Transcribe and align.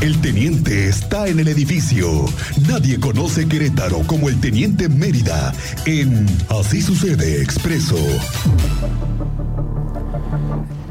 El 0.00 0.18
teniente 0.22 0.88
está 0.88 1.28
en 1.28 1.40
el 1.40 1.48
edificio. 1.48 2.24
Nadie 2.66 2.98
conoce 2.98 3.46
Querétaro 3.46 3.98
como 4.06 4.30
el 4.30 4.40
teniente 4.40 4.88
Mérida 4.88 5.52
en 5.84 6.24
Así 6.48 6.80
sucede 6.80 7.42
expreso. 7.42 7.98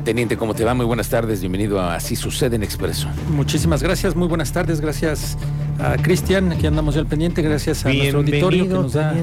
Teniente, 0.06 0.38
¿cómo 0.38 0.54
te 0.54 0.64
va? 0.64 0.76
Muy 0.76 0.86
buenas 0.86 1.10
tardes, 1.10 1.40
bienvenido 1.40 1.82
a 1.82 1.96
Así 1.96 2.16
sucede 2.16 2.56
en 2.56 2.62
Expreso. 2.62 3.08
Muchísimas 3.32 3.82
gracias, 3.82 4.16
muy 4.16 4.28
buenas 4.28 4.52
tardes, 4.52 4.80
gracias 4.80 5.40
a 5.80 5.98
Cristian, 5.98 6.52
aquí 6.52 6.68
andamos 6.68 6.94
ya 6.94 7.02
al 7.02 7.08
pendiente, 7.08 7.42
gracias 7.42 7.86
a 7.88 7.90
nuestro 7.92 8.20
auditorio 8.20 8.64
que 8.68 8.74
nos 8.74 8.94
da, 8.94 9.16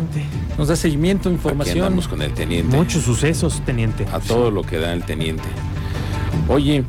nos 0.59 0.67
da 0.67 0.75
seguimiento, 0.75 1.31
información. 1.31 1.79
Aquí 1.79 1.87
andamos 1.87 2.09
con 2.09 2.23
el 2.23 2.33
teniente. 2.35 2.77
Muchos 2.77 3.05
sucesos, 3.05 3.63
teniente. 3.65 4.05
A 4.13 4.19
todo 4.19 4.51
lo 4.51 4.63
que 4.63 4.79
da 4.79 4.93
el 4.93 5.05
teniente. 5.05 5.45
Oye, 6.49 6.83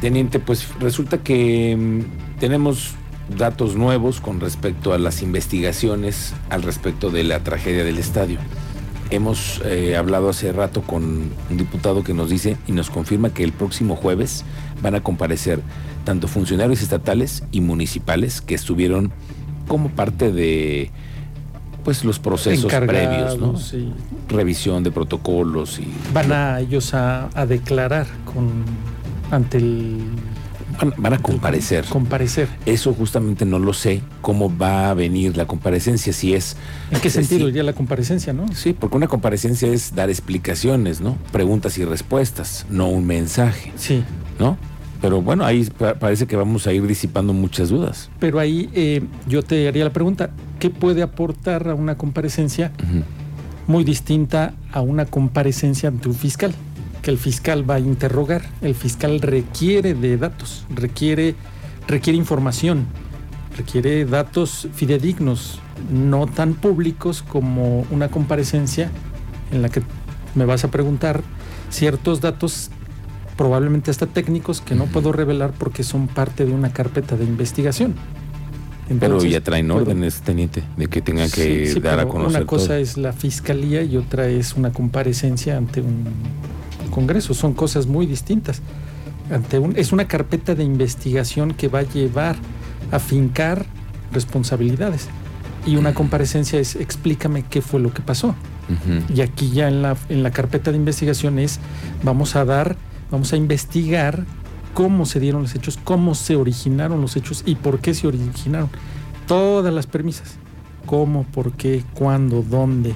teniente, 0.00 0.38
pues 0.38 0.68
resulta 0.80 1.18
que 1.18 1.76
mm, 1.76 2.23
tenemos 2.38 2.94
datos 3.36 3.76
nuevos 3.76 4.20
con 4.20 4.40
respecto 4.40 4.92
a 4.92 4.98
las 4.98 5.22
investigaciones 5.22 6.34
al 6.50 6.62
respecto 6.62 7.10
de 7.10 7.24
la 7.24 7.40
tragedia 7.40 7.84
del 7.84 7.98
estadio. 7.98 8.38
Hemos 9.10 9.60
eh, 9.64 9.96
hablado 9.96 10.28
hace 10.28 10.52
rato 10.52 10.82
con 10.82 11.30
un 11.50 11.56
diputado 11.56 12.02
que 12.02 12.14
nos 12.14 12.30
dice 12.30 12.56
y 12.66 12.72
nos 12.72 12.90
confirma 12.90 13.30
que 13.30 13.44
el 13.44 13.52
próximo 13.52 13.96
jueves 13.96 14.44
van 14.82 14.94
a 14.94 15.02
comparecer 15.02 15.60
tanto 16.04 16.28
funcionarios 16.28 16.82
estatales 16.82 17.44
y 17.50 17.60
municipales 17.60 18.40
que 18.40 18.54
estuvieron 18.54 19.12
como 19.68 19.90
parte 19.90 20.32
de 20.32 20.90
pues 21.84 22.02
los 22.02 22.18
procesos 22.18 22.72
previos, 22.72 23.38
¿no? 23.38 23.54
Revisión 24.28 24.82
de 24.82 24.90
protocolos 24.90 25.78
y 25.78 25.86
van 26.14 26.32
a 26.32 26.60
ellos 26.60 26.94
a, 26.94 27.28
a 27.34 27.46
declarar 27.46 28.06
con 28.24 28.64
ante 29.30 29.58
el 29.58 29.98
Van, 30.96 31.12
a 31.12 31.18
comparecer. 31.18 31.84
Comparecer. 31.86 32.48
Eso 32.66 32.92
justamente 32.94 33.44
no 33.44 33.58
lo 33.58 33.72
sé, 33.72 34.02
cómo 34.20 34.56
va 34.56 34.90
a 34.90 34.94
venir 34.94 35.36
la 35.36 35.46
comparecencia, 35.46 36.12
si 36.12 36.34
es... 36.34 36.56
¿En 36.90 37.00
qué 37.00 37.10
sentido 37.10 37.48
iría 37.48 37.62
la 37.62 37.72
comparecencia, 37.72 38.32
no? 38.32 38.52
Sí, 38.54 38.72
porque 38.72 38.96
una 38.96 39.08
comparecencia 39.08 39.68
es 39.68 39.94
dar 39.94 40.10
explicaciones, 40.10 41.00
¿no? 41.00 41.16
Preguntas 41.32 41.78
y 41.78 41.84
respuestas, 41.84 42.66
no 42.70 42.88
un 42.88 43.06
mensaje. 43.06 43.72
Sí. 43.76 44.04
¿No? 44.38 44.58
Pero 45.00 45.20
bueno, 45.20 45.44
ahí 45.44 45.68
parece 46.00 46.26
que 46.26 46.34
vamos 46.34 46.66
a 46.66 46.72
ir 46.72 46.86
disipando 46.86 47.34
muchas 47.34 47.68
dudas. 47.68 48.08
Pero 48.20 48.38
ahí 48.38 48.70
eh, 48.72 49.02
yo 49.28 49.42
te 49.42 49.68
haría 49.68 49.84
la 49.84 49.92
pregunta, 49.92 50.30
¿qué 50.58 50.70
puede 50.70 51.02
aportar 51.02 51.68
a 51.68 51.74
una 51.74 51.98
comparecencia 51.98 52.72
muy 53.66 53.84
distinta 53.84 54.54
a 54.72 54.80
una 54.80 55.04
comparecencia 55.04 55.90
ante 55.90 56.08
un 56.08 56.14
fiscal? 56.14 56.54
Que 57.04 57.10
el 57.10 57.18
fiscal 57.18 57.68
va 57.68 57.74
a 57.74 57.80
interrogar. 57.80 58.42
El 58.62 58.74
fiscal 58.74 59.20
requiere 59.20 59.92
de 59.92 60.16
datos, 60.16 60.64
requiere, 60.74 61.34
requiere 61.86 62.16
información, 62.16 62.86
requiere 63.54 64.06
datos 64.06 64.68
fidedignos, 64.74 65.60
no 65.92 66.26
tan 66.26 66.54
públicos 66.54 67.22
como 67.22 67.86
una 67.90 68.08
comparecencia 68.08 68.90
en 69.52 69.60
la 69.60 69.68
que 69.68 69.82
me 70.34 70.46
vas 70.46 70.64
a 70.64 70.70
preguntar 70.70 71.20
ciertos 71.68 72.22
datos 72.22 72.70
probablemente 73.36 73.90
hasta 73.90 74.06
técnicos 74.06 74.62
que 74.62 74.74
no 74.74 74.86
puedo 74.86 75.12
revelar 75.12 75.52
porque 75.58 75.82
son 75.82 76.08
parte 76.08 76.46
de 76.46 76.52
una 76.52 76.72
carpeta 76.72 77.16
de 77.16 77.24
investigación. 77.24 77.94
Pero 78.98 79.22
ya 79.22 79.42
traen 79.42 79.70
órdenes, 79.70 80.22
teniente, 80.22 80.62
de 80.78 80.86
que 80.86 81.02
tengan 81.02 81.30
que 81.30 81.74
dar 81.82 82.00
a 82.00 82.06
conocer. 82.06 82.38
Una 82.38 82.46
cosa 82.46 82.78
es 82.78 82.96
la 82.96 83.12
fiscalía 83.12 83.82
y 83.82 83.98
otra 83.98 84.28
es 84.28 84.54
una 84.54 84.72
comparecencia 84.72 85.56
ante 85.56 85.80
un 85.82 86.04
Congreso, 86.94 87.34
son 87.34 87.54
cosas 87.54 87.86
muy 87.86 88.06
distintas. 88.06 88.62
Ante 89.30 89.58
un, 89.58 89.76
es 89.76 89.92
una 89.92 90.06
carpeta 90.06 90.54
de 90.54 90.62
investigación 90.62 91.52
que 91.52 91.68
va 91.68 91.80
a 91.80 91.82
llevar 91.82 92.36
a 92.92 93.00
fincar 93.00 93.66
responsabilidades. 94.12 95.08
Y 95.66 95.76
una 95.76 95.92
comparecencia 95.92 96.60
es 96.60 96.76
explícame 96.76 97.42
qué 97.42 97.60
fue 97.62 97.80
lo 97.80 97.92
que 97.92 98.00
pasó. 98.00 98.34
Y 99.14 99.20
aquí 99.20 99.50
ya 99.50 99.68
en 99.68 99.82
la, 99.82 99.94
en 100.08 100.22
la 100.22 100.30
carpeta 100.30 100.70
de 100.70 100.78
investigación 100.78 101.38
es 101.38 101.58
vamos 102.02 102.34
a 102.34 102.46
dar, 102.46 102.76
vamos 103.10 103.32
a 103.34 103.36
investigar 103.36 104.24
cómo 104.72 105.04
se 105.04 105.20
dieron 105.20 105.42
los 105.42 105.54
hechos, 105.54 105.78
cómo 105.82 106.14
se 106.14 106.36
originaron 106.36 107.00
los 107.00 107.16
hechos 107.16 107.42
y 107.44 107.56
por 107.56 107.80
qué 107.80 107.92
se 107.92 108.06
originaron. 108.06 108.70
Todas 109.26 109.72
las 109.74 109.86
premisas. 109.86 110.36
¿Cómo, 110.86 111.24
por 111.24 111.52
qué, 111.52 111.82
cuándo, 111.94 112.42
dónde, 112.42 112.94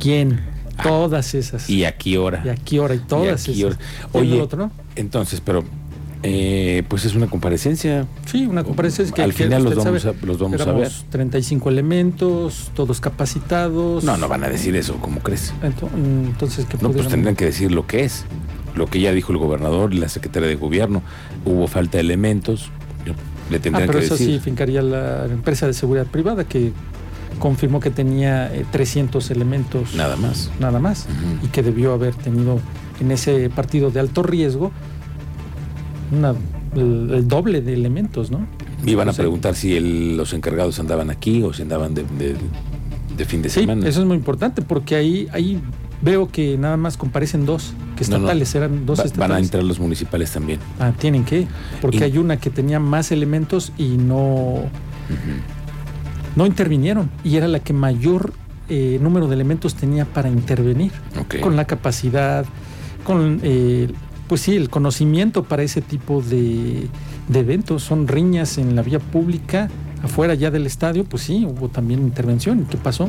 quién, 0.00 0.40
Todas 0.82 1.34
esas. 1.34 1.68
¿Y 1.68 1.84
a 1.84 1.96
qué 1.96 2.18
hora? 2.18 2.42
Y 2.44 2.48
a 2.48 2.54
qué 2.54 2.80
hora 2.80 2.94
y 2.94 2.98
todas 2.98 3.48
esas. 3.48 3.78
Oye, 4.12 4.40
otro? 4.40 4.70
entonces, 4.96 5.40
pero 5.40 5.64
eh, 6.24 6.82
pues 6.88 7.04
es 7.04 7.14
una 7.14 7.28
comparecencia. 7.28 8.06
Sí, 8.26 8.46
una 8.46 8.64
comparecencia 8.64 9.14
que 9.14 9.22
al 9.22 9.32
final 9.32 9.62
los 9.62 9.76
vamos, 9.76 10.04
a, 10.04 10.12
los 10.22 10.38
vamos 10.38 10.60
a 10.60 10.72
ver. 10.72 10.90
35 11.10 11.68
elementos, 11.68 12.70
todos 12.74 13.00
capacitados. 13.00 14.02
No, 14.02 14.16
no 14.16 14.28
van 14.28 14.42
a 14.44 14.48
decir 14.48 14.74
eso, 14.74 14.96
¿cómo 14.96 15.20
crees? 15.20 15.52
Entonces, 15.62 16.66
¿qué 16.66 16.76
No, 16.80 16.90
pues 16.90 17.08
tendrán 17.08 17.36
que 17.36 17.44
decir 17.44 17.70
lo 17.70 17.86
que 17.86 18.04
es. 18.04 18.24
Lo 18.74 18.86
que 18.86 19.00
ya 19.00 19.12
dijo 19.12 19.32
el 19.32 19.38
gobernador 19.38 19.94
y 19.94 19.98
la 19.98 20.08
secretaria 20.08 20.48
de 20.48 20.56
gobierno. 20.56 21.02
Hubo 21.44 21.66
falta 21.68 21.98
de 21.98 22.02
elementos. 22.02 22.70
Le 23.50 23.60
tendrán 23.60 23.84
ah, 23.84 23.86
pero 23.86 24.00
eso 24.00 24.16
sí 24.16 24.40
fincaría 24.40 24.82
la 24.82 25.24
empresa 25.24 25.66
de 25.66 25.72
seguridad 25.72 26.06
privada 26.06 26.44
que 26.44 26.72
confirmó 27.38 27.80
que 27.80 27.90
tenía 27.90 28.50
300 28.70 29.30
eh, 29.30 29.34
elementos. 29.34 29.94
Nada 29.94 30.16
más. 30.16 30.50
Nada 30.60 30.78
más. 30.78 31.06
Y 31.42 31.48
que 31.48 31.62
debió 31.62 31.92
haber 31.92 32.14
tenido 32.14 32.60
en 33.00 33.10
ese 33.10 33.50
partido 33.50 33.90
de 33.90 34.00
alto 34.00 34.22
riesgo 34.22 34.72
el, 36.74 37.28
doble 37.28 37.60
de 37.60 37.74
elementos, 37.74 38.30
¿no? 38.30 38.46
Iban 38.86 39.08
a 39.08 39.12
preguntar 39.12 39.54
si 39.54 39.78
los 40.16 40.32
encargados 40.32 40.78
andaban 40.78 41.10
aquí 41.10 41.42
o 41.42 41.52
si 41.52 41.62
andaban 41.62 41.94
de, 41.94 42.04
fin 43.26 43.42
de 43.42 43.48
semana. 43.48 43.86
Eso 43.86 44.00
es 44.00 44.06
muy 44.06 44.16
importante 44.16 44.62
porque 44.62 44.94
ahí, 44.94 45.28
ahí 45.32 45.60
veo 46.00 46.28
que 46.28 46.56
nada 46.56 46.76
más 46.76 46.96
comparecen 46.96 47.44
dos, 47.44 47.74
que 47.96 48.04
estatales, 48.04 48.54
eran 48.54 48.86
dos 48.86 49.00
estatales. 49.00 49.18
Van 49.18 49.32
a 49.32 49.38
entrar 49.40 49.64
los 49.64 49.80
municipales 49.80 50.30
también. 50.30 50.60
Ah, 50.78 50.92
tienen 50.96 51.24
que, 51.24 51.46
porque 51.80 52.04
hay 52.04 52.18
una 52.18 52.36
que 52.36 52.50
tenía 52.50 52.78
más 52.78 53.10
elementos 53.10 53.72
y 53.76 53.96
no 53.96 54.62
no 56.38 56.46
intervinieron 56.46 57.10
y 57.24 57.36
era 57.36 57.48
la 57.48 57.58
que 57.58 57.72
mayor 57.72 58.32
eh, 58.68 59.00
número 59.02 59.26
de 59.26 59.34
elementos 59.34 59.74
tenía 59.74 60.04
para 60.04 60.28
intervenir, 60.28 60.92
con 61.42 61.56
la 61.56 61.64
capacidad, 61.64 62.46
con 63.02 63.40
eh, 63.42 63.88
pues 64.28 64.42
sí, 64.42 64.54
el 64.54 64.70
conocimiento 64.70 65.42
para 65.42 65.64
ese 65.64 65.82
tipo 65.82 66.22
de, 66.22 66.88
eventos. 67.34 67.82
Son 67.82 68.06
riñas 68.06 68.56
en 68.56 68.76
la 68.76 68.82
vía 68.82 69.00
pública, 69.00 69.68
afuera 70.00 70.34
ya 70.34 70.52
del 70.52 70.64
estadio, 70.64 71.04
pues 71.04 71.24
sí, 71.24 71.44
hubo 71.44 71.70
también 71.70 72.02
intervención. 72.02 72.66
¿Qué 72.70 72.76
pasó? 72.76 73.08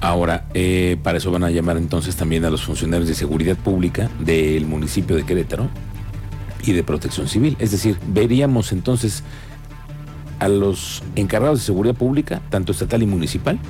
Ahora, 0.00 0.46
eh, 0.54 0.96
para 1.02 1.18
eso 1.18 1.30
van 1.30 1.44
a 1.44 1.50
llamar 1.50 1.76
entonces 1.76 2.16
también 2.16 2.46
a 2.46 2.50
los 2.50 2.62
funcionarios 2.62 3.08
de 3.08 3.14
seguridad 3.14 3.58
pública 3.58 4.08
del 4.20 4.64
municipio 4.64 5.16
de 5.16 5.24
Querétaro 5.24 5.68
y 6.64 6.72
de 6.72 6.82
protección 6.82 7.28
civil. 7.28 7.58
Es 7.58 7.72
decir, 7.72 7.98
veríamos 8.08 8.72
entonces 8.72 9.22
a 10.42 10.48
los 10.48 11.04
encargados 11.14 11.60
de 11.60 11.64
seguridad 11.64 11.94
pública, 11.94 12.42
tanto 12.50 12.72
estatal 12.72 13.00
y 13.02 13.06
municipal. 13.06 13.60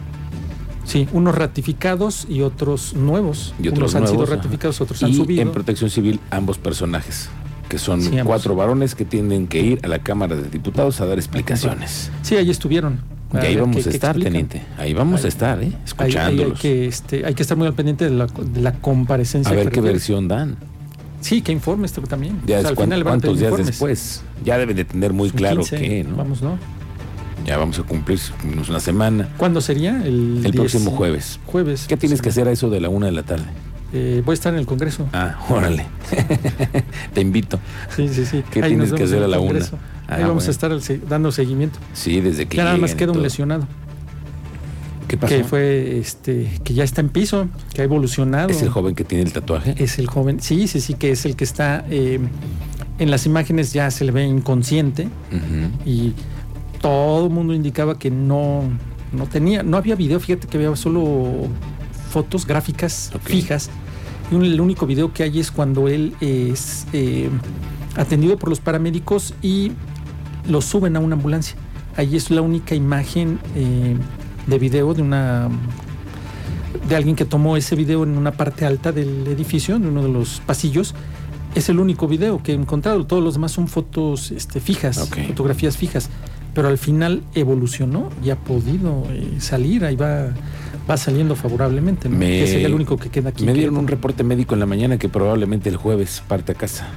Sí, 0.84 1.06
unos 1.12 1.34
ratificados 1.34 2.26
y 2.28 2.40
otros 2.40 2.94
nuevos. 2.94 3.54
Y 3.62 3.68
otros 3.68 3.94
unos 3.94 3.94
han 3.94 4.08
sido 4.08 4.26
ratificados, 4.26 4.80
otros 4.80 5.02
han 5.02 5.12
subido. 5.12 5.42
En 5.42 5.52
protección 5.52 5.90
civil, 5.90 6.18
ambos 6.30 6.56
personajes, 6.56 7.28
que 7.68 7.78
son 7.78 8.00
cuatro 8.24 8.56
varones 8.56 8.94
que 8.94 9.04
tienen 9.04 9.48
que 9.48 9.60
ir 9.60 9.80
a 9.82 9.88
la 9.88 9.98
Cámara 9.98 10.34
de 10.34 10.48
Diputados 10.48 11.00
a 11.02 11.06
dar 11.06 11.18
explicaciones. 11.18 12.10
Sí, 12.22 12.36
ahí 12.36 12.50
estuvieron. 12.50 13.00
Y 13.34 13.36
ahí 13.36 13.56
vamos 13.56 13.86
a 13.86 13.90
estar, 13.90 14.18
teniente. 14.18 14.62
Ahí 14.78 14.94
vamos 14.94 15.24
a 15.24 15.28
estar, 15.28 15.62
¿eh? 15.62 15.72
escuchándolos. 15.84 16.54
hay, 16.54 16.60
que, 16.60 16.86
este, 16.86 17.24
hay 17.24 17.34
que 17.34 17.42
estar 17.42 17.56
muy 17.56 17.66
al 17.66 17.74
pendiente 17.74 18.08
de 18.08 18.26
la, 18.60 18.72
comparecencia. 18.72 19.52
A 19.52 19.54
ver 19.54 19.70
qué 19.70 19.80
versión 19.80 20.28
dan. 20.28 20.56
Sí, 21.22 21.40
que 21.40 21.52
informe 21.52 21.86
esto 21.86 22.02
también. 22.02 22.40
Ya 22.46 22.62
¿Cuántos 22.74 23.38
días 23.38 23.56
después? 23.56 24.22
Ya 24.44 24.58
deben 24.58 24.76
de 24.76 24.84
tener 24.84 25.12
muy 25.12 25.30
claro 25.30 25.64
que, 25.64 26.04
¿no? 26.04 26.16
Vamos, 26.16 26.42
¿no? 26.42 26.58
Ya 27.46 27.56
vamos 27.56 27.78
a 27.78 27.82
cumplir 27.82 28.20
una 28.68 28.80
semana. 28.80 29.28
¿Cuándo 29.36 29.60
sería? 29.60 30.04
El, 30.04 30.50
próximo 30.54 30.90
jueves. 30.90 31.40
Jueves. 31.46 31.86
¿Qué 31.88 31.96
tienes 31.96 32.22
que 32.22 32.28
hacer 32.28 32.46
a 32.46 32.52
eso 32.52 32.70
de 32.70 32.80
la 32.80 32.88
una 32.88 33.06
de 33.06 33.12
la 33.12 33.22
tarde? 33.22 33.46
Eh, 33.92 34.22
voy 34.24 34.32
a 34.32 34.34
estar 34.34 34.52
en 34.52 34.60
el 34.60 34.66
Congreso. 34.66 35.08
Ah, 35.12 35.38
órale. 35.48 35.86
Te 37.14 37.20
invito. 37.20 37.58
Sí, 37.94 38.08
sí, 38.08 38.24
sí. 38.24 38.44
¿Qué 38.50 38.62
tienes 38.62 38.92
que 38.92 39.04
hacer 39.04 39.22
a 39.22 39.28
la 39.28 39.40
una? 39.40 39.60
Ahí 40.08 40.22
ah, 40.22 40.28
vamos 40.28 40.48
a 40.48 40.50
estar 40.50 40.72
dando 41.08 41.32
seguimiento. 41.32 41.78
Sí, 41.94 42.20
desde 42.20 42.46
que. 42.46 42.56
Ya 42.56 42.64
nada 42.64 42.76
más 42.76 42.94
queda 42.94 43.12
un 43.12 43.22
lesionado. 43.22 43.66
Que 45.18 45.44
fue, 45.44 45.98
este, 45.98 46.50
que 46.64 46.74
ya 46.74 46.84
está 46.84 47.00
en 47.00 47.08
piso, 47.08 47.48
que 47.74 47.82
ha 47.82 47.84
evolucionado. 47.84 48.48
¿Es 48.48 48.62
el 48.62 48.70
joven 48.70 48.94
que 48.94 49.04
tiene 49.04 49.24
el 49.24 49.32
tatuaje? 49.32 49.74
Es 49.78 49.98
el 49.98 50.06
joven, 50.06 50.40
sí, 50.40 50.66
sí, 50.68 50.80
sí, 50.80 50.94
que 50.94 51.10
es 51.10 51.24
el 51.24 51.36
que 51.36 51.44
está, 51.44 51.84
eh, 51.90 52.18
en 52.98 53.10
las 53.10 53.26
imágenes 53.26 53.72
ya 53.72 53.90
se 53.90 54.04
le 54.04 54.12
ve 54.12 54.24
inconsciente 54.24 55.08
y 55.84 56.12
todo 56.80 57.26
el 57.26 57.32
mundo 57.32 57.54
indicaba 57.54 57.98
que 57.98 58.10
no, 58.10 58.62
no 59.12 59.26
tenía, 59.26 59.62
no 59.62 59.76
había 59.76 59.94
video, 59.94 60.20
fíjate 60.20 60.46
que 60.46 60.58
había 60.58 60.74
solo 60.76 61.48
fotos 62.10 62.46
gráficas 62.46 63.12
fijas. 63.24 63.70
Y 64.30 64.34
el 64.36 64.60
único 64.60 64.86
video 64.86 65.12
que 65.12 65.24
hay 65.24 65.40
es 65.40 65.50
cuando 65.50 65.88
él 65.88 66.14
es 66.20 66.86
eh, 66.92 67.28
atendido 67.96 68.38
por 68.38 68.48
los 68.48 68.60
paramédicos 68.60 69.34
y 69.42 69.72
lo 70.48 70.62
suben 70.62 70.96
a 70.96 71.00
una 71.00 71.16
ambulancia. 71.16 71.56
Ahí 71.96 72.16
es 72.16 72.30
la 72.30 72.40
única 72.40 72.74
imagen 72.74 73.38
eh, 73.54 73.96
de 74.46 74.58
video 74.58 74.94
de 74.94 75.02
una 75.02 75.48
de 76.88 76.96
alguien 76.96 77.16
que 77.16 77.24
tomó 77.24 77.56
ese 77.56 77.76
video 77.76 78.02
en 78.02 78.16
una 78.16 78.32
parte 78.32 78.66
alta 78.66 78.92
del 78.92 79.26
edificio, 79.26 79.76
en 79.76 79.86
uno 79.86 80.02
de 80.02 80.08
los 80.08 80.40
pasillos. 80.44 80.94
Es 81.54 81.68
el 81.68 81.78
único 81.78 82.08
video 82.08 82.42
que 82.42 82.52
he 82.52 82.54
encontrado. 82.54 83.04
Todos 83.06 83.22
los 83.22 83.34
demás 83.34 83.52
son 83.52 83.68
fotos 83.68 84.30
este, 84.30 84.58
fijas, 84.60 85.08
fotografías 85.26 85.76
fijas. 85.76 86.08
Pero 86.54 86.68
al 86.68 86.78
final 86.78 87.22
evolucionó 87.34 88.10
y 88.22 88.30
ha 88.30 88.36
podido 88.36 89.04
eh, 89.10 89.36
salir. 89.38 89.84
Ahí 89.84 89.96
va 89.96 90.32
va 90.88 90.96
saliendo 90.96 91.36
favorablemente, 91.36 92.08
¿no? 92.08 92.18
que 92.18 92.46
sería 92.46 92.66
el 92.66 92.74
único 92.74 92.96
que 92.96 93.08
queda 93.08 93.30
aquí. 93.30 93.44
Me 93.44 93.54
dieron 93.54 93.76
un 93.76 93.86
reporte 93.86 94.24
médico 94.24 94.54
en 94.54 94.60
la 94.60 94.66
mañana 94.66 94.98
que 94.98 95.08
probablemente 95.08 95.68
el 95.68 95.76
jueves 95.76 96.22
parte 96.26 96.52
a 96.52 96.54
casa. 96.54 96.88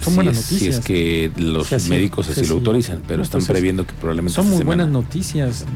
son 0.00 0.14
buenas 0.14 0.36
noticias. 0.36 0.60
Si 0.60 0.68
es 0.68 0.80
que 0.80 1.32
los 1.36 1.88
médicos 1.88 2.28
así 2.28 2.46
lo 2.46 2.54
autorizan, 2.54 3.02
pero 3.06 3.22
están 3.22 3.40
pues 3.40 3.48
previendo 3.48 3.86
que 3.86 3.92
probablemente. 3.94 4.34
Son 4.34 4.48
muy 4.48 4.62
buenas 4.64 4.88
noticias 4.88 5.66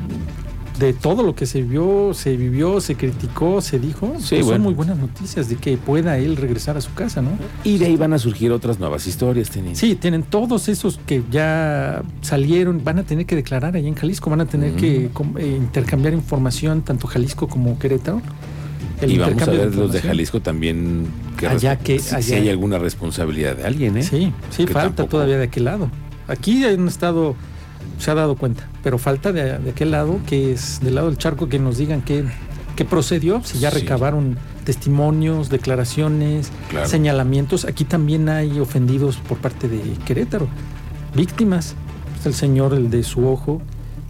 de 0.79 0.93
todo 0.93 1.23
lo 1.23 1.35
que 1.35 1.47
se 1.47 1.63
vio, 1.63 2.15
se 2.15 2.37
vivió, 2.37 2.81
se 2.81 2.95
criticó, 2.95 3.61
se 3.61 3.79
dijo, 3.79 4.15
sí, 4.19 4.37
pues 4.37 4.47
son 4.47 4.61
muy 4.63 4.75
buenas 4.75 4.99
noticias 4.99 5.49
de 5.49 5.57
que 5.57 5.77
pueda 5.77 6.19
él 6.19 6.37
regresar 6.37 6.77
a 6.77 6.81
su 6.81 6.93
casa, 6.95 7.23
¿no? 7.23 7.31
Y 7.65 7.79
de 7.79 7.87
ahí 7.87 7.97
van 7.97 8.13
a 8.13 8.19
surgir 8.19 8.53
otras 8.53 8.79
nuevas 8.79 9.07
historias, 9.07 9.51
tienen. 9.51 9.77
Sí, 9.77 9.95
tienen 9.95 10.23
todos 10.23 10.69
esos 10.69 10.99
que 11.07 11.23
ya 11.31 12.03
salieron, 12.23 12.83
van 12.83 12.99
a 12.99 13.03
tener 13.05 13.27
que 13.27 13.37
declarar 13.37 13.77
ahí 13.77 13.87
en 13.87 13.95
Jalisco, 13.95 14.31
van 14.31 14.41
a 14.41 14.47
tener 14.47 14.73
que 14.73 15.11
eh, 15.39 15.57
intercambiar 15.59 16.15
información, 16.15 16.83
tanto 16.83 17.07
Jalisco 17.07 17.49
como 17.49 17.79
Querétaro. 17.79 18.23
y 19.07 19.19
vamos 19.19 19.43
a 19.43 19.51
ver 19.51 19.75
los 19.75 19.93
de 19.93 20.01
Jalisco 20.01 20.41
también 20.41 21.07
que, 21.37 21.47
allá 21.47 21.77
que 21.77 21.99
si, 21.99 22.35
hay 22.35 22.49
alguna 22.49 22.79
responsabilidad 22.79 23.57
de 23.57 23.65
alguien, 23.65 23.99
¿eh? 23.99 24.03
Sí, 24.03 24.33
sí, 24.51 24.67
falta 24.67 25.07
todavía 25.07 25.39
de 25.39 25.45
aquel 25.45 25.65
lado. 25.65 25.91
Aquí 26.29 26.65
han 26.65 26.89
estado 26.89 27.37
se 27.99 28.11
ha 28.11 28.15
dado 28.15 28.37
cuenta, 28.37 28.69
pero 28.83 28.99
falta 28.99 29.33
de, 29.33 29.59
de 29.59 29.71
aquel 29.71 29.91
lado, 29.91 30.19
que 30.27 30.53
es 30.53 30.81
del 30.81 30.97
lado 30.97 31.09
del 31.09 31.19
charco, 31.19 31.49
que 31.49 31.59
nos 31.59 31.79
digan 31.79 32.03
qué, 32.03 32.25
qué 32.77 32.85
procedió, 32.85 33.43
si 33.45 33.59
ya 33.59 33.71
recabaron 33.71 34.39
testimonios, 34.65 35.49
declaraciones, 35.49 36.51
señalamientos. 36.85 37.65
Aquí 37.65 37.85
también 37.85 38.29
hay 38.29 38.59
ofendidos 38.61 39.17
por 39.17 39.39
parte 39.39 39.69
de 39.69 39.81
Querétaro, 40.05 40.49
víctimas. 41.15 41.75
Está 42.17 42.29
el 42.29 42.35
señor, 42.35 42.75
el 42.75 42.91
de 42.91 43.03
su 43.03 43.27
ojo, 43.27 43.61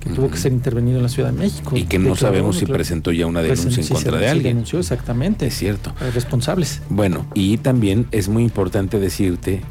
que 0.00 0.10
tuvo 0.10 0.30
que 0.30 0.36
ser 0.36 0.52
intervenido 0.52 0.98
en 0.98 1.04
la 1.04 1.08
Ciudad 1.08 1.32
de 1.32 1.38
México. 1.38 1.76
Y 1.76 1.84
que 1.84 1.98
no 1.98 2.14
sabemos 2.14 2.56
si 2.56 2.66
presentó 2.66 3.12
ya 3.12 3.26
una 3.26 3.40
denuncia 3.40 3.82
en 3.82 3.88
contra 3.88 4.18
de 4.18 4.28
alguien. 4.28 4.54
denunció, 4.54 4.78
exactamente. 4.78 5.46
Es 5.46 5.56
cierto. 5.56 5.92
responsables. 6.14 6.82
Bueno, 6.88 7.26
y 7.34 7.58
también 7.58 8.06
es 8.10 8.28
muy 8.28 8.42
importante 8.42 8.98
decirte 8.98 9.62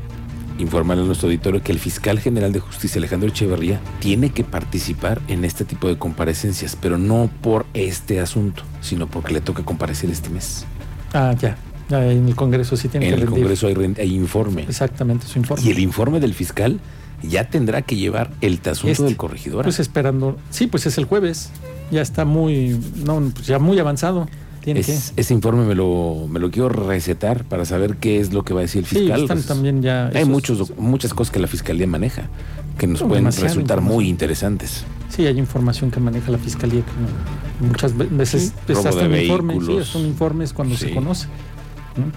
informar 0.59 0.98
a 1.00 1.01
nuestro 1.01 1.27
auditorio 1.27 1.62
que 1.62 1.71
el 1.71 1.80
fiscal 1.80 2.19
general 2.19 2.51
de 2.51 2.59
justicia 2.59 3.00
Alejandro 3.00 3.30
Echeverría 3.30 3.80
tiene 4.00 4.31
que 4.31 4.44
participar 4.44 5.21
en 5.27 5.45
este 5.45 5.65
tipo 5.65 5.88
de 5.88 5.98
comparecencias, 5.98 6.77
pero 6.80 6.98
no 6.98 7.30
por 7.42 7.65
este 7.74 8.19
asunto, 8.19 8.63
sino 8.81 9.07
porque 9.07 9.33
le 9.33 9.42
toca 9.42 9.63
comparecer 9.63 10.09
este 10.09 10.30
mes. 10.30 10.65
Ah, 11.13 11.36
ya. 11.39 11.57
En 11.89 12.27
el 12.27 12.36
Congreso 12.36 12.77
sí 12.77 12.88
tiene 12.88 13.06
que 13.06 13.12
rendir. 13.12 13.27
En 13.27 13.33
el 13.33 13.42
Congreso 13.42 13.68
hay, 13.68 14.15
informe. 14.15 14.63
Exactamente, 14.63 15.27
su 15.27 15.39
informe. 15.39 15.63
Y 15.63 15.71
el 15.71 15.80
informe 15.80 16.19
del 16.19 16.33
fiscal 16.33 16.80
ya 17.21 17.50
tendrá 17.50 17.81
que 17.81 17.97
llevar 17.97 18.31
el 18.42 18.59
asunto 18.65 18.92
este, 18.92 19.04
del 19.04 19.18
corregidor. 19.18 19.63
Pues 19.63 19.80
esperando. 19.80 20.38
Sí, 20.50 20.68
pues 20.68 20.86
es 20.86 20.97
el 20.97 21.06
jueves. 21.06 21.50
Ya 21.92 22.01
está 22.01 22.24
muy, 22.24 22.80
no, 23.06 23.19
pues 23.33 23.47
ya 23.47 23.59
muy 23.59 23.77
avanzado 23.77 24.27
ese 24.65 25.33
informe 25.33 25.65
me 25.65 25.75
lo, 25.75 26.27
me 26.29 26.39
lo 26.39 26.51
quiero 26.51 26.69
recetar 26.69 27.43
para 27.45 27.65
saber 27.65 27.97
qué 27.97 28.19
es 28.19 28.33
lo 28.33 28.43
que 28.43 28.53
va 28.53 28.61
a 28.61 28.63
decir 28.63 28.79
el 28.79 28.85
fiscal. 28.85 29.25
Pues, 29.27 29.45
también 29.45 29.81
ya 29.81 30.07
hay 30.13 30.25
muchos, 30.25 30.77
muchas 30.77 31.13
cosas 31.13 31.31
que 31.31 31.39
la 31.39 31.47
fiscalía 31.47 31.87
maneja 31.87 32.29
que 32.77 32.87
nos 32.87 33.03
pueden 33.03 33.25
resultar 33.25 33.81
muy 33.81 34.07
interesantes. 34.07 34.83
Sí, 35.09 35.25
hay 35.25 35.37
información 35.37 35.91
que 35.91 35.99
maneja 35.99 36.31
la 36.31 36.37
fiscalía 36.37 36.81
que 36.81 37.65
muchas 37.65 37.95
veces 37.95 38.53
es 38.67 38.85
hasta 38.85 39.05
un 39.05 39.15
informe, 39.15 39.57
sí, 39.65 39.79
son 39.83 40.05
informes 40.05 40.53
cuando 40.53 40.75
se 40.75 40.91
conoce. 40.91 41.27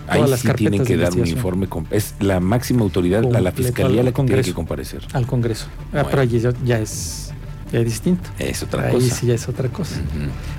Ahí 0.06 0.24
las 0.26 0.40
sí 0.40 0.48
tienen 0.54 0.84
que 0.84 0.96
dar 0.96 1.12
un 1.12 1.26
informe. 1.26 1.68
Es 1.90 2.14
la 2.20 2.40
máxima 2.40 2.82
autoridad, 2.82 3.24
la, 3.24 3.40
la 3.40 3.52
fiscalía 3.52 4.02
la 4.02 4.12
que 4.12 4.22
tiene 4.22 4.42
que 4.42 4.54
comparecer. 4.54 5.02
Al 5.12 5.26
Congreso. 5.26 5.66
Ah, 5.92 6.04
pero 6.08 6.22
allí 6.22 6.40
ya 6.64 6.78
es 6.78 7.33
es 7.78 7.84
distinto. 7.84 8.30
Es 8.38 8.62
otra 8.62 8.86
Ahí 8.86 8.92
cosa. 8.94 9.14
sí 9.14 9.26
ya 9.26 9.34
es 9.34 9.48
otra 9.48 9.68
cosa. 9.68 9.96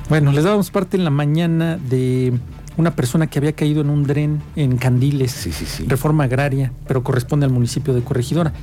Bueno, 0.10 0.32
les 0.32 0.44
dábamos 0.44 0.72
parte 0.72 0.98
en 0.98 1.04
la 1.04 1.10
mañana 1.10 1.78
de 1.78 2.34
una 2.78 2.94
persona 2.96 3.28
que 3.28 3.40
había 3.40 3.54
caído 3.54 3.82
en 3.82 3.90
un 3.90 4.04
dren 4.04 4.42
en 4.56 4.78
Candiles, 4.78 5.48
reforma 5.88 6.26
agraria, 6.26 6.74
pero 6.88 7.04
corresponde 7.04 7.46
al 7.46 7.52
municipio 7.52 7.94
de 7.94 8.02
Corregidora. 8.02 8.54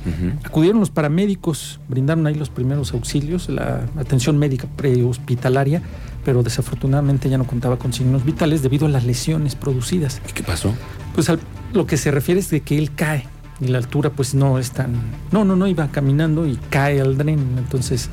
Acudieron 0.43 0.79
los 0.79 0.89
paramédicos, 0.91 1.79
brindaron 1.87 2.27
ahí 2.27 2.35
los 2.35 2.49
primeros 2.49 2.93
auxilios, 2.93 3.49
la 3.49 3.85
atención 3.97 4.37
médica 4.37 4.67
prehospitalaria, 4.75 5.81
pero 6.23 6.43
desafortunadamente 6.43 7.29
ya 7.29 7.37
no 7.37 7.45
contaba 7.45 7.77
con 7.77 7.91
signos 7.91 8.23
vitales 8.23 8.61
debido 8.61 8.85
a 8.85 8.89
las 8.89 9.03
lesiones 9.03 9.55
producidas. 9.55 10.21
¿Y 10.29 10.33
qué 10.33 10.43
pasó? 10.43 10.73
Pues 11.15 11.31
lo 11.73 11.85
que 11.87 11.97
se 11.97 12.11
refiere 12.11 12.39
es 12.39 12.49
de 12.49 12.61
que 12.61 12.77
él 12.77 12.93
cae 12.93 13.25
y 13.59 13.67
la 13.67 13.79
altura 13.79 14.09
pues 14.11 14.35
no 14.35 14.59
es 14.59 14.71
tan... 14.71 14.93
No, 15.31 15.43
no, 15.43 15.55
no, 15.55 15.67
iba 15.67 15.87
caminando 15.89 16.45
y 16.47 16.57
cae 16.69 17.01
al 17.01 17.17
dren, 17.17 17.39
entonces 17.57 18.09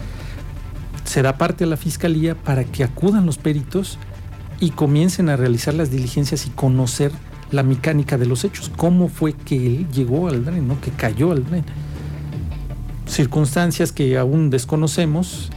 se 1.05 1.23
da 1.23 1.37
parte 1.39 1.65
a 1.65 1.67
la 1.67 1.77
fiscalía 1.77 2.35
para 2.35 2.65
que 2.65 2.85
acudan 2.85 3.27
los 3.27 3.39
peritos 3.39 3.99
y 4.61 4.71
comiencen 4.71 5.29
a 5.29 5.37
realizar 5.37 5.75
las 5.75 5.91
diligencias 5.91 6.47
y 6.47 6.51
conocer 6.51 7.13
la 7.51 7.63
mecánica 7.63 8.17
de 8.17 8.27
los 8.27 8.45
hechos, 8.45 8.71
cómo 8.77 9.09
fue 9.09 9.33
que 9.33 9.57
él 9.57 9.87
llegó 9.91 10.29
al 10.29 10.45
dren, 10.45 10.69
que 10.77 10.91
cayó 10.91 11.33
al 11.33 11.45
dren. 11.45 11.65
Circunstancias 13.07 13.91
que 13.91 14.17
aún 14.19 14.51
desconocemos, 14.51 15.51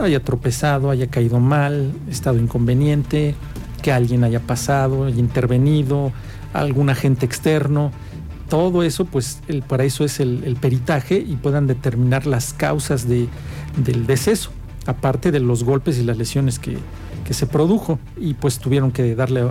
haya 0.00 0.22
tropezado, 0.22 0.90
haya 0.90 1.08
caído 1.08 1.40
mal, 1.40 1.92
estado 2.08 2.38
inconveniente, 2.38 3.34
que 3.82 3.92
alguien 3.92 4.24
haya 4.24 4.40
pasado, 4.40 5.04
haya 5.04 5.18
intervenido, 5.18 6.12
algún 6.52 6.90
agente 6.90 7.26
externo. 7.26 7.90
Todo 8.48 8.82
eso, 8.82 9.04
pues 9.04 9.40
el, 9.48 9.62
para 9.62 9.84
eso 9.84 10.04
es 10.04 10.20
el, 10.20 10.56
peritaje 10.60 11.18
y 11.18 11.36
puedan 11.36 11.66
determinar 11.66 12.26
las 12.26 12.54
causas 12.54 13.06
de, 13.06 13.28
del 13.76 14.06
deceso 14.06 14.50
aparte 14.88 15.30
de 15.30 15.38
los 15.38 15.64
golpes 15.64 15.98
y 15.98 16.02
las 16.02 16.16
lesiones 16.16 16.58
que, 16.58 16.78
se 17.30 17.46
produjo 17.46 17.98
y 18.16 18.32
pues 18.32 18.58
tuvieron 18.58 18.90
que 18.90 19.14
darle, 19.14 19.44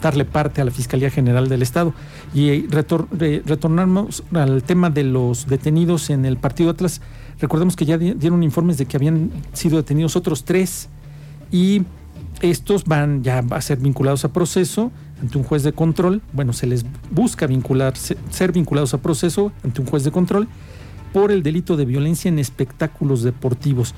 darle 0.00 0.24
parte 0.24 0.62
a 0.62 0.64
la 0.64 0.70
Fiscalía 0.70 1.10
General 1.10 1.46
del 1.46 1.60
Estado. 1.60 1.92
Y 2.32 2.66
retornamos 2.68 4.24
al 4.32 4.62
tema 4.62 4.88
de 4.88 5.04
los 5.04 5.46
detenidos 5.46 6.08
en 6.08 6.24
el 6.24 6.38
Partido 6.38 6.70
Atlas. 6.70 7.02
Recordemos 7.38 7.76
que 7.76 7.84
ya 7.84 7.98
dieron 7.98 8.42
informes 8.42 8.78
de 8.78 8.86
que 8.86 8.96
habían 8.96 9.30
sido 9.52 9.76
detenidos 9.76 10.16
otros 10.16 10.46
tres 10.46 10.88
y 11.52 11.82
estos 12.40 12.84
van 12.84 13.22
ya 13.22 13.44
a 13.50 13.60
ser 13.60 13.76
vinculados 13.76 14.24
a 14.24 14.32
proceso 14.32 14.90
ante 15.20 15.36
un 15.36 15.44
juez 15.44 15.64
de 15.64 15.74
control. 15.74 16.22
Bueno, 16.32 16.54
se 16.54 16.66
les 16.66 16.86
busca 17.10 17.46
vincular, 17.46 17.94
ser 17.96 18.52
vinculados 18.52 18.94
a 18.94 19.02
proceso 19.02 19.52
ante 19.62 19.82
un 19.82 19.86
juez 19.86 20.02
de 20.02 20.12
control 20.12 20.48
por 21.12 21.30
el 21.30 21.42
delito 21.42 21.76
de 21.76 21.84
violencia 21.84 22.30
en 22.30 22.38
espectáculos 22.38 23.22
deportivos. 23.22 23.94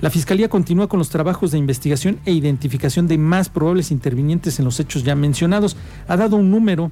La 0.00 0.08
Fiscalía 0.08 0.48
continúa 0.48 0.88
con 0.88 0.98
los 0.98 1.10
trabajos 1.10 1.50
de 1.50 1.58
investigación 1.58 2.20
e 2.24 2.32
identificación 2.32 3.06
de 3.06 3.18
más 3.18 3.50
probables 3.50 3.90
intervinientes 3.90 4.58
en 4.58 4.64
los 4.64 4.80
hechos 4.80 5.04
ya 5.04 5.14
mencionados. 5.14 5.76
Ha 6.08 6.16
dado 6.16 6.36
un 6.36 6.50
número 6.50 6.90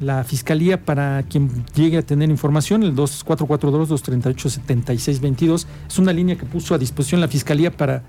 la 0.00 0.24
Fiscalía 0.24 0.84
para 0.84 1.22
quien 1.22 1.64
llegue 1.76 1.98
a 1.98 2.02
tener 2.02 2.28
información, 2.28 2.82
el 2.82 2.96
2442-238-7622. 2.96 5.66
Es 5.88 5.98
una 6.00 6.12
línea 6.12 6.36
que 6.36 6.44
puso 6.44 6.74
a 6.74 6.78
disposición 6.78 7.20
la 7.20 7.28
Fiscalía 7.28 7.70
para 7.70 8.02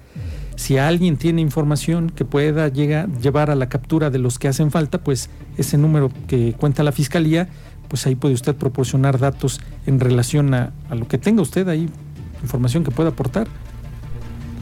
si 0.56 0.80
alguien 0.80 1.18
tiene 1.18 1.42
información 1.42 2.10
que 2.10 2.26
pueda 2.26 2.68
llegar, 2.70 3.12
llevar 3.20 3.52
a 3.52 3.56
la 3.56 3.70
captura 3.70 4.10
de 4.10 4.18
los 4.18 4.40
que 4.40 4.48
hacen 4.48 4.72
falta, 4.72 5.04
pues 5.04 5.30
ese 5.56 5.78
número 5.78 6.12
que 6.28 6.54
cuenta 6.54 6.82
la 6.82 6.92
Fiscalía, 6.92 7.48
pues 7.90 8.08
ahí 8.08 8.16
puede 8.16 8.34
usted 8.34 8.56
proporcionar 8.56 9.20
datos 9.20 9.62
en 9.86 10.00
relación 10.00 10.56
a, 10.56 10.74
a 10.90 10.96
lo 10.96 11.08
que 11.08 11.20
tenga 11.20 11.44
usted 11.44 11.68
ahí, 11.68 11.88
información 12.42 12.84
que 12.84 12.90
pueda 12.90 13.10
aportar 13.10 13.48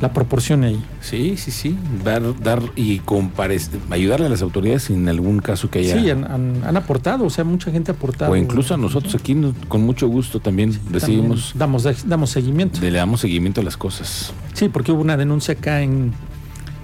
la 0.01 0.13
proporción 0.13 0.63
ahí. 0.63 0.82
Sí, 1.01 1.36
sí, 1.38 1.51
sí. 1.51 1.77
Dar, 2.03 2.22
dar 2.41 2.62
y 2.75 3.00
comparecer, 3.00 3.79
ayudarle 3.89 4.27
a 4.27 4.29
las 4.29 4.41
autoridades 4.41 4.89
en 4.89 5.08
algún 5.10 5.39
caso 5.39 5.70
que 5.70 5.79
haya. 5.79 6.00
Sí, 6.00 6.10
han, 6.10 6.77
aportado, 6.77 7.25
o 7.25 7.29
sea, 7.29 7.44
mucha 7.44 7.72
gente 7.72 7.91
ha 7.91 7.96
aportado. 7.96 8.32
O 8.32 8.36
incluso 8.36 8.74
a 8.74 8.77
nosotros 8.77 9.13
aquí, 9.15 9.36
con 9.68 9.82
mucho 9.82 10.08
gusto 10.08 10.39
también 10.39 10.77
recibimos. 10.89 11.53
damos, 11.56 11.86
damos 12.08 12.29
seguimiento. 12.29 12.79
Le 12.82 12.91
damos 12.91 13.22
seguimiento 13.22 13.62
a 13.62 13.63
las 13.63 13.77
cosas. 13.77 14.34
Sí, 14.53 14.70
porque 14.70 14.91
hubo 14.91 15.01
una 15.01 15.18
denuncia 15.18 15.53
acá 15.56 15.82
en 15.82 16.13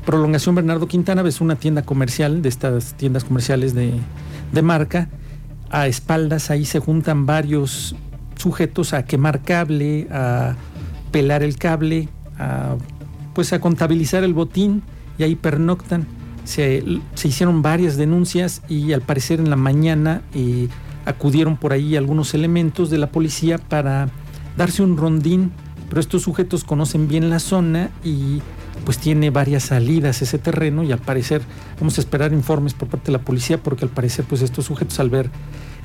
Prolongación 0.06 0.56
Bernardo 0.56 0.88
Quintana, 0.88 1.22
ves 1.22 1.42
una 1.42 1.56
tienda 1.56 1.84
comercial, 1.84 2.42
de 2.42 2.50
estas 2.50 2.96
tiendas 2.96 3.24
comerciales 3.24 3.74
de, 3.74 3.94
de 4.52 4.62
marca. 4.62 5.10
A 5.70 5.88
espaldas 5.88 6.52
ahí 6.52 6.66
se 6.66 6.80
juntan 6.80 7.26
varios 7.26 7.96
sujetos 8.36 8.94
a 8.94 9.06
quemar 9.06 9.42
cable, 9.42 10.08
a 10.12 10.56
pelar 11.12 11.44
el 11.44 11.58
cable, 11.58 12.10
a 12.38 12.76
pues 13.36 13.54
a 13.54 13.60
contabilizar 13.60 14.24
el 14.24 14.34
botín 14.34 14.82
y 15.20 15.24
ahí 15.24 15.36
pernoctan. 15.36 16.08
Se, 16.46 16.84
hicieron 17.24 17.62
varias 17.62 17.98
denuncias 17.98 18.63
y 18.70 18.94
al 18.94 19.01
parecer 19.01 19.39
en 19.39 19.50
la 19.50 19.56
mañana 19.56 20.22
eh, 20.34 20.70
acudieron 21.06 21.58
por 21.58 21.74
ahí 21.74 21.96
algunos 21.96 22.34
elementos 22.34 22.89
de 22.89 22.98
la 22.98 23.08
policía 23.08 23.58
para 23.58 24.10
darse 24.58 24.82
un 24.82 24.98
rondín, 24.98 25.51
pero 25.89 26.00
estos 26.00 26.24
sujetos 26.24 26.63
conocen 26.63 27.08
bien 27.08 27.30
la 27.30 27.39
zona 27.39 27.89
y 28.04 28.42
pues 28.86 29.00
tiene 29.00 29.32
varias 29.32 29.63
salidas 29.63 30.22
ese 30.22 30.38
terreno 30.38 30.84
y 30.84 30.92
al 30.92 31.00
parecer 31.00 31.42
vamos 31.80 31.98
a 31.98 32.01
esperar 32.01 32.34
informes 32.34 32.74
por 32.74 32.88
parte 32.88 33.08
de 33.08 33.13
la 33.13 33.24
policía 33.24 33.62
porque 33.62 33.86
al 33.86 33.92
parecer 33.92 34.25
pues 34.25 34.42
estos 34.42 34.65
sujetos 34.65 35.00
al 35.00 35.10
ver 35.10 35.30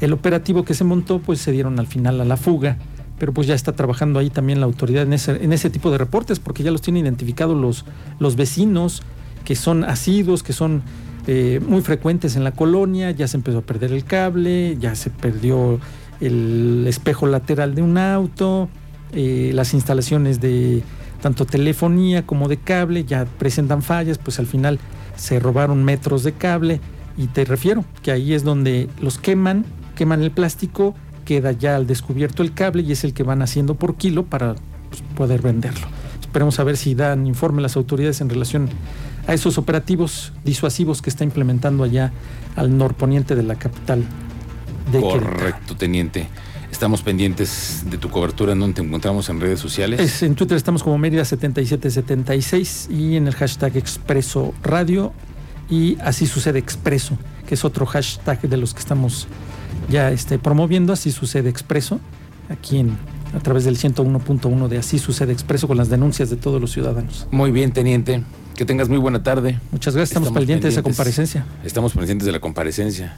el 0.01 0.13
operativo 0.13 0.65
que 0.65 0.75
se 0.75 0.85
montó 0.85 1.19
pues 1.21 1.41
se 1.41 1.53
dieron 1.53 1.79
al 1.79 1.87
final 1.87 2.21
a 2.21 2.25
la 2.25 2.37
fuga 2.37 2.77
pero 3.21 3.33
pues 3.35 3.47
ya 3.47 3.55
está 3.55 3.73
trabajando 3.73 4.19
ahí 4.19 4.31
también 4.31 4.61
la 4.61 4.67
autoridad 4.67 5.03
en 5.03 5.13
ese, 5.13 5.45
en 5.45 5.53
ese 5.53 5.69
tipo 5.69 5.91
de 5.93 5.99
reportes 5.99 6.41
porque 6.41 6.63
ya 6.63 6.71
los 6.71 6.81
tienen 6.81 7.05
identificados 7.05 7.55
los, 7.57 7.85
los 8.19 8.35
vecinos 8.35 9.03
que 9.45 9.55
son 9.55 9.85
asidos, 9.85 10.43
que 10.43 10.55
son 10.55 10.83
eh, 11.27 11.61
muy 11.65 11.83
frecuentes 11.83 12.35
en 12.35 12.45
la 12.45 12.53
colonia, 12.53 13.11
ya 13.11 13.29
se 13.29 13.37
empezó 13.37 13.59
a 13.59 13.63
perder 13.63 13.93
el 13.93 14.05
cable, 14.05 14.79
ya 14.81 14.95
se 14.95 15.11
perdió 15.11 15.79
el 16.21 16.87
espejo 16.89 17.27
lateral 17.27 17.75
de 17.75 17.83
un 17.83 17.99
auto, 17.99 18.71
eh, 19.13 19.53
las 19.55 19.75
instalaciones 19.75 20.41
de 20.41 20.83
tanto 21.21 21.45
telefonía 21.45 22.25
como 22.27 22.49
de 22.49 22.57
cable 22.57 23.05
ya 23.05 23.27
presentan 23.27 23.83
fallas, 23.83 24.17
pues 24.17 24.39
al 24.39 24.47
final 24.47 24.79
se 25.17 25.39
robaron 25.39 25.85
metros 25.85 26.25
de 26.25 26.33
cable 26.33 26.81
y 27.19 27.27
te 27.27 27.45
refiero 27.45 27.85
que 28.03 28.13
ahí 28.13 28.33
es 28.33 28.45
donde 28.45 28.89
los 28.99 29.19
queman, 29.19 29.67
queman 29.95 30.23
el 30.23 30.31
plástico, 30.31 30.95
queda 31.31 31.53
ya 31.53 31.77
al 31.77 31.87
descubierto 31.87 32.43
el 32.43 32.53
cable 32.55 32.83
y 32.83 32.91
es 32.91 33.05
el 33.05 33.15
que 33.15 33.23
van 33.23 33.41
haciendo 33.41 33.77
por 33.77 33.95
kilo 33.95 34.25
para 34.25 34.57
pues, 34.89 35.01
poder 35.15 35.41
venderlo. 35.41 35.87
Esperemos 36.21 36.59
a 36.59 36.65
ver 36.65 36.77
si 36.77 36.97
dan 36.97 37.25
informe 37.25 37.63
las 37.63 37.77
autoridades 37.77 38.21
en 38.21 38.29
relación 38.29 38.69
a 39.29 39.35
esos 39.35 39.57
operativos 39.57 40.33
disuasivos 40.45 41.03
que 41.03 41.09
está 41.09 41.23
implementando 41.23 41.85
allá 41.85 42.11
al 42.57 42.77
norponiente 42.77 43.37
de 43.37 43.45
la 43.45 43.55
capital 43.55 44.03
de 44.91 45.01
Correcto, 45.01 45.77
teniente. 45.77 46.27
Estamos 46.73 47.03
pendientes 47.03 47.85
de 47.89 47.97
tu 47.97 48.11
cobertura, 48.11 48.55
¿en 48.55 48.59
donde 48.59 48.75
te 48.75 48.83
encontramos 48.83 49.29
en 49.29 49.41
redes 49.41 49.61
sociales? 49.61 50.23
en 50.25 50.35
Twitter 50.35 50.57
estamos 50.57 50.83
como 50.83 50.99
Mérida7776 50.99 52.91
y 52.91 53.15
en 53.15 53.29
el 53.29 53.37
hashtag 53.37 53.77
Expreso 53.77 54.53
Radio 54.65 55.13
y 55.69 55.97
así 56.01 56.27
sucede 56.27 56.59
Expreso, 56.59 57.17
que 57.47 57.55
es 57.55 57.65
otro 57.65 57.87
hashtag 57.87 58.41
de 58.41 58.57
los 58.57 58.75
que 58.75 58.81
estamos 58.81 59.29
ya 59.89 60.11
este, 60.11 60.39
promoviendo, 60.39 60.93
así 60.93 61.11
sucede 61.11 61.49
Expreso, 61.49 62.01
aquí 62.49 62.79
en, 62.79 62.97
a 63.35 63.41
través 63.41 63.65
del 63.65 63.79
101.1 63.79 64.69
de 64.69 64.79
Así 64.79 64.99
sucede 64.99 65.33
Expreso 65.33 65.69
con 65.69 65.77
las 65.77 65.89
denuncias 65.89 66.31
de 66.31 66.37
todos 66.37 66.61
los 66.61 66.73
ciudadanos. 66.73 67.27
Muy 67.31 67.51
bien, 67.51 67.73
teniente. 67.73 68.23
Que 68.57 68.65
tengas 68.67 68.89
muy 68.89 68.99
buena 68.99 69.23
tarde. 69.23 69.59
Muchas 69.71 69.95
gracias, 69.95 70.11
estamos, 70.11 70.33
pendientes 70.33 70.65
de 70.65 70.81
esa 70.81 70.83
comparecencia. 70.83 71.47
Estamos 71.65 71.95
pendientes 71.95 72.27
de 72.27 72.33
la 72.33 72.41
comparecencia. 72.41 73.17